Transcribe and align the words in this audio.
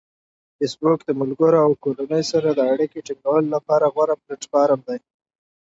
فېسبوک 0.57 0.99
د 1.05 1.09
ملګرو 1.21 1.57
او 1.65 1.71
کورنۍ 1.83 2.23
سره 2.31 2.49
د 2.53 2.59
اړیکې 2.73 2.99
ټینګولو 3.07 3.47
لپاره 3.55 3.85
غوره 3.93 4.15
پلیټفارم 4.23 4.79
دی. 4.87 4.97